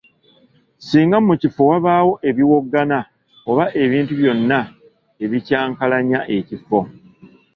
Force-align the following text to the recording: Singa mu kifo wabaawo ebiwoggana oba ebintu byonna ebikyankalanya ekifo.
Singa 0.87 1.17
mu 1.27 1.33
kifo 1.41 1.61
wabaawo 1.71 2.13
ebiwoggana 2.29 2.99
oba 3.49 3.65
ebintu 3.83 4.13
byonna 4.19 4.59
ebikyankalanya 5.23 6.19
ekifo. 6.37 6.79